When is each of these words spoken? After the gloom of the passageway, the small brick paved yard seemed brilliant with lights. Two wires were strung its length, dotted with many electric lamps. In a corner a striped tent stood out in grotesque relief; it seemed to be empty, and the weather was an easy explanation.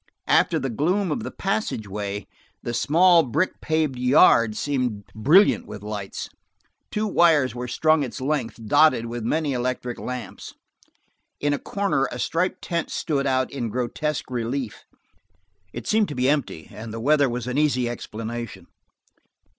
After 0.25 0.57
the 0.57 0.71
gloom 0.71 1.11
of 1.11 1.21
the 1.21 1.29
passageway, 1.29 2.25
the 2.63 2.73
small 2.73 3.21
brick 3.21 3.61
paved 3.61 3.99
yard 3.99 4.57
seemed 4.57 5.05
brilliant 5.13 5.67
with 5.67 5.83
lights. 5.83 6.27
Two 6.89 7.05
wires 7.05 7.53
were 7.53 7.67
strung 7.67 8.01
its 8.01 8.19
length, 8.19 8.65
dotted 8.65 9.05
with 9.05 9.23
many 9.23 9.53
electric 9.53 9.99
lamps. 9.99 10.55
In 11.39 11.53
a 11.53 11.59
corner 11.59 12.05
a 12.11 12.17
striped 12.17 12.63
tent 12.63 12.89
stood 12.89 13.27
out 13.27 13.51
in 13.51 13.69
grotesque 13.69 14.31
relief; 14.31 14.85
it 15.71 15.85
seemed 15.85 16.07
to 16.07 16.15
be 16.15 16.27
empty, 16.27 16.67
and 16.71 16.91
the 16.91 16.99
weather 16.99 17.29
was 17.29 17.45
an 17.45 17.59
easy 17.59 17.87
explanation. 17.87 18.65